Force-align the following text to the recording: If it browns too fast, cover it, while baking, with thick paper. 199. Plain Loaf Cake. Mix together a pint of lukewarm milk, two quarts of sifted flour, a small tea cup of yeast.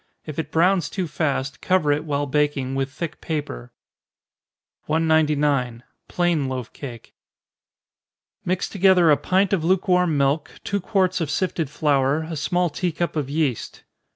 If 0.25 0.39
it 0.39 0.49
browns 0.49 0.89
too 0.89 1.07
fast, 1.07 1.61
cover 1.61 1.91
it, 1.91 2.05
while 2.05 2.25
baking, 2.25 2.73
with 2.73 2.89
thick 2.91 3.21
paper. 3.21 3.71
199. 4.87 5.83
Plain 6.07 6.49
Loaf 6.49 6.73
Cake. 6.73 7.13
Mix 8.43 8.67
together 8.67 9.11
a 9.11 9.17
pint 9.17 9.53
of 9.53 9.63
lukewarm 9.63 10.17
milk, 10.17 10.59
two 10.63 10.79
quarts 10.81 11.21
of 11.21 11.29
sifted 11.29 11.69
flour, 11.69 12.23
a 12.23 12.35
small 12.35 12.71
tea 12.71 12.91
cup 12.91 13.15
of 13.15 13.29
yeast. 13.29 13.83